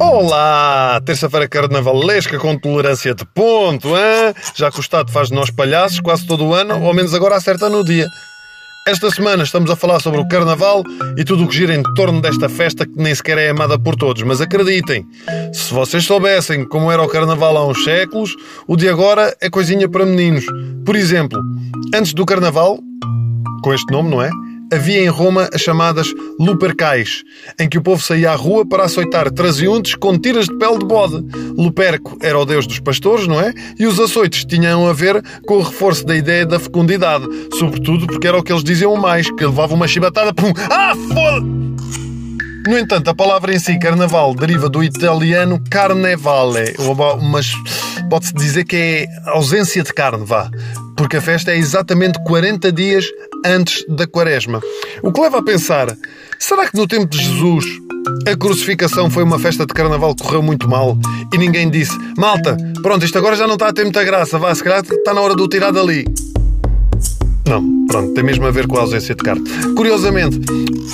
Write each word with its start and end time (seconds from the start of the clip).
Olá! 0.00 1.00
Terça-feira 1.04 1.48
carnavalesca 1.48 2.38
com 2.38 2.56
tolerância 2.56 3.12
de 3.12 3.24
ponto, 3.26 3.88
hein? 3.88 4.32
já 4.54 4.70
que 4.70 4.78
o 4.78 4.80
Estado 4.80 5.10
faz 5.10 5.28
de 5.28 5.34
nós 5.34 5.50
palhaços 5.50 5.98
quase 5.98 6.24
todo 6.24 6.44
o 6.44 6.54
ano, 6.54 6.80
ou 6.80 6.86
ao 6.86 6.94
menos 6.94 7.12
agora 7.14 7.34
acerta 7.34 7.68
no 7.68 7.82
dia. 7.82 8.06
Esta 8.86 9.10
semana 9.10 9.42
estamos 9.42 9.68
a 9.70 9.76
falar 9.76 9.98
sobre 9.98 10.20
o 10.20 10.28
Carnaval 10.28 10.84
e 11.16 11.24
tudo 11.24 11.44
o 11.44 11.48
que 11.48 11.56
gira 11.56 11.74
em 11.74 11.82
torno 11.94 12.22
desta 12.22 12.48
festa 12.48 12.86
que 12.86 12.96
nem 12.96 13.12
sequer 13.12 13.38
é 13.38 13.48
amada 13.50 13.76
por 13.76 13.96
todos. 13.96 14.22
Mas 14.22 14.40
acreditem, 14.40 15.04
se 15.52 15.74
vocês 15.74 16.04
soubessem 16.04 16.64
como 16.64 16.92
era 16.92 17.02
o 17.02 17.08
Carnaval 17.08 17.56
há 17.56 17.66
uns 17.66 17.82
séculos, 17.82 18.36
o 18.68 18.76
de 18.76 18.88
agora 18.88 19.36
é 19.40 19.50
coisinha 19.50 19.88
para 19.88 20.06
meninos. 20.06 20.46
Por 20.86 20.94
exemplo, 20.94 21.38
antes 21.92 22.14
do 22.14 22.24
Carnaval, 22.24 22.78
com 23.62 23.74
este 23.74 23.92
nome, 23.92 24.10
não 24.10 24.22
é? 24.22 24.30
Havia 24.72 25.04
em 25.04 25.08
Roma 25.08 25.48
as 25.52 25.60
chamadas 25.60 26.08
Lupercais, 26.38 27.22
em 27.58 27.68
que 27.68 27.78
o 27.78 27.82
povo 27.82 28.02
saía 28.02 28.32
à 28.32 28.34
rua 28.34 28.66
para 28.66 28.84
açoitar 28.84 29.30
traseuntes 29.30 29.94
com 29.94 30.18
tiras 30.18 30.46
de 30.46 30.56
pele 30.56 30.78
de 30.78 30.84
bode. 30.84 31.24
Luperco 31.56 32.18
era 32.22 32.38
o 32.38 32.44
deus 32.44 32.66
dos 32.66 32.78
pastores, 32.78 33.26
não 33.26 33.40
é? 33.40 33.52
E 33.78 33.86
os 33.86 33.98
açoites 33.98 34.44
tinham 34.44 34.86
a 34.88 34.92
ver 34.92 35.22
com 35.46 35.56
o 35.58 35.62
reforço 35.62 36.04
da 36.04 36.16
ideia 36.16 36.44
da 36.46 36.58
fecundidade, 36.58 37.26
sobretudo 37.58 38.06
porque 38.06 38.26
era 38.26 38.38
o 38.38 38.42
que 38.42 38.52
eles 38.52 38.64
diziam 38.64 38.96
mais, 38.96 39.30
que 39.30 39.44
levava 39.44 39.74
uma 39.74 39.88
chibatada, 39.88 40.32
pum, 40.32 40.52
ah, 40.70 40.94
foda 41.12 41.58
no 42.68 42.76
entanto, 42.76 43.08
a 43.08 43.14
palavra 43.14 43.54
em 43.54 43.58
si, 43.58 43.78
carnaval, 43.78 44.34
deriva 44.34 44.68
do 44.68 44.84
italiano 44.84 45.58
carnevale, 45.70 46.74
mas 47.22 47.50
pode-se 48.10 48.34
dizer 48.34 48.64
que 48.64 48.76
é 48.76 49.06
ausência 49.30 49.82
de 49.82 49.90
carne, 49.90 50.22
vá 50.26 50.50
porque 50.98 51.16
a 51.16 51.22
festa 51.22 51.52
é 51.52 51.56
exatamente 51.56 52.20
40 52.24 52.72
dias 52.72 53.06
antes 53.44 53.84
da 53.88 54.06
quaresma. 54.06 54.60
O 55.02 55.12
que 55.12 55.20
leva 55.20 55.38
a 55.38 55.42
pensar, 55.42 55.96
será 56.38 56.68
que 56.68 56.76
no 56.76 56.86
tempo 56.86 57.06
de 57.06 57.22
Jesus 57.22 57.64
a 58.26 58.36
crucificação 58.36 59.10
foi 59.10 59.22
uma 59.22 59.38
festa 59.38 59.66
de 59.66 59.74
carnaval 59.74 60.14
que 60.14 60.22
correu 60.22 60.42
muito 60.42 60.68
mal 60.68 60.96
e 61.32 61.38
ninguém 61.38 61.68
disse, 61.68 61.96
malta, 62.16 62.56
pronto, 62.82 63.04
isto 63.04 63.18
agora 63.18 63.36
já 63.36 63.46
não 63.46 63.54
está 63.54 63.68
a 63.68 63.72
ter 63.72 63.84
muita 63.84 64.02
graça, 64.04 64.38
vá, 64.38 64.54
se 64.54 64.62
calhar 64.62 64.80
está 64.80 65.12
na 65.12 65.20
hora 65.20 65.36
de 65.36 65.42
o 65.42 65.48
tirar 65.48 65.72
dali. 65.72 66.04
Não, 67.48 67.86
pronto, 67.86 68.12
tem 68.12 68.22
mesmo 68.22 68.46
a 68.46 68.50
ver 68.50 68.66
com 68.66 68.76
a 68.76 68.82
ausência 68.82 69.14
de 69.14 69.22
carne. 69.22 69.42
Curiosamente, 69.74 70.38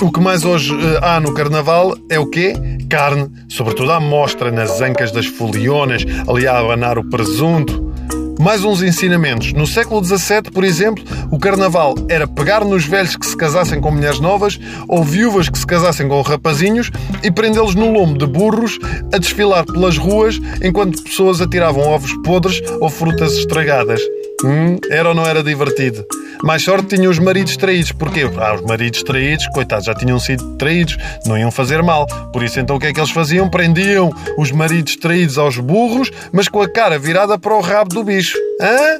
o 0.01 0.09
que 0.09 0.21
mais 0.21 0.45
hoje 0.45 0.73
uh, 0.73 0.99
há 1.01 1.19
no 1.19 1.33
carnaval 1.33 1.97
é 2.09 2.17
o 2.17 2.25
quê? 2.27 2.53
Carne, 2.89 3.29
sobretudo 3.49 3.91
à 3.91 3.99
mostra 3.99 4.49
nas 4.51 4.79
ancas 4.79 5.11
das 5.11 5.25
folionas, 5.25 6.05
ali 6.29 6.47
a 6.47 6.57
abanar 6.57 6.97
o 6.97 7.09
presunto. 7.09 7.93
Mais 8.39 8.63
uns 8.63 8.81
ensinamentos. 8.81 9.51
No 9.51 9.67
século 9.67 10.03
XVII, 10.03 10.43
por 10.53 10.63
exemplo, 10.63 11.03
o 11.31 11.39
carnaval 11.39 11.95
era 12.09 12.27
pegar 12.27 12.63
nos 12.63 12.85
velhos 12.85 13.15
que 13.15 13.25
se 13.25 13.35
casassem 13.35 13.79
com 13.81 13.91
mulheres 13.91 14.19
novas 14.19 14.59
ou 14.87 15.03
viúvas 15.03 15.49
que 15.49 15.57
se 15.57 15.65
casassem 15.65 16.07
com 16.07 16.21
rapazinhos 16.21 16.91
e 17.23 17.31
prendê-los 17.31 17.75
no 17.75 17.91
lombo 17.91 18.17
de 18.17 18.25
burros 18.25 18.77
a 19.13 19.17
desfilar 19.17 19.65
pelas 19.65 19.97
ruas 19.97 20.39
enquanto 20.61 21.03
pessoas 21.03 21.41
atiravam 21.41 21.83
ovos 21.83 22.13
podres 22.23 22.61
ou 22.79 22.89
frutas 22.89 23.33
estragadas. 23.33 24.01
Hum, 24.43 24.77
era 24.89 25.09
ou 25.09 25.15
não 25.15 25.25
era 25.25 25.41
divertido? 25.41 26.05
Mais 26.43 26.61
sorte 26.63 26.95
tinham 26.95 27.11
os 27.11 27.19
maridos 27.19 27.55
traídos. 27.57 27.91
Porquê? 27.91 28.29
Ah, 28.37 28.55
os 28.55 28.61
maridos 28.61 29.01
traídos, 29.03 29.47
coitados, 29.47 29.85
já 29.85 29.95
tinham 29.95 30.19
sido 30.19 30.55
traídos, 30.57 30.97
não 31.25 31.37
iam 31.37 31.49
fazer 31.49 31.81
mal. 31.81 32.05
Por 32.31 32.43
isso, 32.43 32.59
então, 32.59 32.75
o 32.75 32.79
que 32.79 32.87
é 32.87 32.93
que 32.93 32.99
eles 32.99 33.11
faziam? 33.11 33.49
Prendiam 33.49 34.11
os 34.37 34.51
maridos 34.51 34.95
traídos 34.97 35.37
aos 35.37 35.57
burros, 35.57 36.11
mas 36.31 36.47
com 36.47 36.61
a 36.61 36.69
cara 36.69 36.99
virada 36.99 37.39
para 37.39 37.55
o 37.55 37.61
rabo 37.61 37.95
do 37.95 38.03
bicho. 38.03 38.37
Hã? 38.61 38.99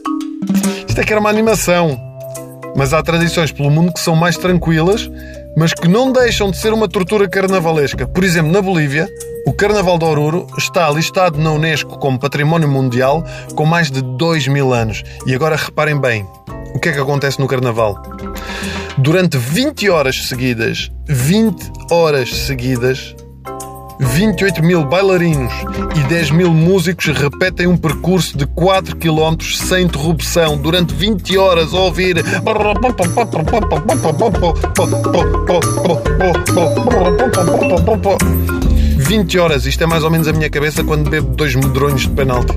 Isto 0.88 1.02
é 1.02 1.04
que 1.04 1.12
era 1.12 1.20
uma 1.20 1.30
animação. 1.30 2.05
Mas 2.76 2.94
há 2.94 3.02
tradições 3.02 3.52
pelo 3.52 3.72
mundo 3.72 3.94
que 3.94 4.00
são 4.00 4.16
mais 4.16 4.38
tranquilas, 4.38 5.10
mas 5.56 5.74
que 5.74 5.88
não 5.88 6.12
deixam 6.12 6.52
de 6.52 6.58
ser 6.58 6.74
uma 6.74 6.88
tortura 6.88 7.28
carnavalesca. 7.28 8.06
Por 8.06 8.24
exemplo, 8.24 8.52
na 8.52 8.62
Bolívia, 8.62 9.08
o 9.48 9.54
Carnaval 9.54 9.98
de 9.98 10.06
Oruro 10.06 10.48
está 10.58 10.90
listado 10.92 11.40
na 11.40 11.52
Unesco 11.52 11.98
como 11.98 12.20
Património 12.20 12.68
Mundial 12.68 13.24
com 13.56 13.66
mais 13.66 13.90
de 13.90 14.02
2 14.02 14.48
mil 14.50 14.74
anos. 14.74 15.04
E 15.26 15.34
agora 15.34 15.56
reparem 15.56 16.00
bem, 16.00 16.28
o 16.74 16.80
que 16.80 16.90
é 16.90 16.92
que 16.92 17.00
acontece 17.00 17.40
no 17.40 17.48
Carnaval? 17.48 17.96
Durante 18.98 19.38
20 19.38 19.90
horas 19.90 20.28
seguidas, 20.28 20.92
20 21.08 21.72
horas 21.92 22.34
seguidas, 22.34 23.16
28 24.00 24.64
mil 24.64 24.84
bailarinos 24.86 25.54
e 25.96 26.04
10 26.08 26.32
mil 26.32 26.52
músicos 26.52 27.06
repetem 27.08 27.68
um 27.68 27.78
percurso 27.78 28.38
de 28.38 28.46
4 28.48 28.96
km 28.98 29.38
sem 29.42 29.86
interrupção 29.86 30.58
durante 30.58 30.94
20 30.94 31.38
horas 31.38 31.74
a 31.74 31.80
ouvir. 31.80 32.18
20 38.98 39.40
horas, 39.40 39.66
isto 39.66 39.84
é 39.84 39.88
mais 39.88 40.04
ou 40.04 40.10
menos 40.10 40.28
a 40.28 40.34
minha 40.34 40.50
cabeça 40.50 40.84
quando 40.84 41.10
bebo 41.10 41.36
dois 41.36 41.56
medronhos 41.56 42.02
de 42.02 42.10
penalti. 42.10 42.54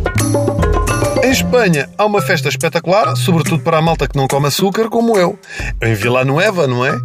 Em 1.23 1.31
Espanha 1.31 1.89
há 1.99 2.07
uma 2.07 2.23
festa 2.23 2.49
espetacular, 2.49 3.15
sobretudo 3.17 3.63
para 3.63 3.79
a 3.79 3.83
malta 3.83 4.09
que 4.09 4.17
não 4.17 4.27
come 4.27 4.47
açúcar, 4.47 4.89
como 4.89 5.17
eu. 5.17 5.39
Em 5.83 5.95
Vila 5.95 6.25
Nueva, 6.25 6.67
não 6.67 6.87
é? 6.87 6.97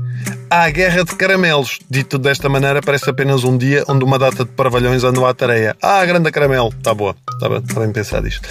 Há 0.53 0.65
a 0.65 0.69
guerra 0.69 1.03
de 1.03 1.15
caramelos. 1.15 1.79
Dito 1.89 2.19
desta 2.19 2.47
maneira, 2.47 2.79
parece 2.79 3.09
apenas 3.09 3.43
um 3.43 3.57
dia 3.57 3.83
onde 3.89 4.03
uma 4.05 4.19
data 4.19 4.45
de 4.45 4.51
parvalhões 4.51 5.03
andam 5.03 5.25
à 5.25 5.33
tareia. 5.33 5.75
Ah, 5.81 6.05
grande 6.05 6.29
caramelo. 6.29 6.69
Está 6.69 6.93
boa. 6.93 7.15
Está 7.33 7.49
bem, 7.49 7.57
está 7.57 7.79
bem 7.79 7.91
pensado 7.91 8.27
isto. 8.27 8.47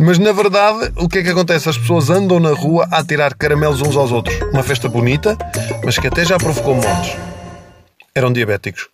Mas 0.00 0.18
na 0.18 0.32
verdade, 0.32 0.90
o 0.96 1.08
que 1.08 1.18
é 1.18 1.22
que 1.22 1.28
acontece? 1.30 1.68
As 1.68 1.78
pessoas 1.78 2.10
andam 2.10 2.40
na 2.40 2.50
rua 2.50 2.88
a 2.90 3.04
tirar 3.04 3.34
caramelos 3.34 3.80
uns 3.82 3.94
aos 3.94 4.10
outros. 4.10 4.36
Uma 4.52 4.64
festa 4.64 4.88
bonita, 4.88 5.38
mas 5.84 5.96
que 5.96 6.08
até 6.08 6.24
já 6.24 6.38
provocou 6.38 6.74
mortes. 6.74 7.16
Eram 8.12 8.32
diabéticos. 8.32 8.88